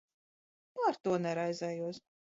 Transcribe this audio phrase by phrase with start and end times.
[0.79, 2.01] Par to neraizējos.